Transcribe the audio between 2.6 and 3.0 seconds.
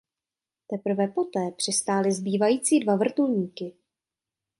dva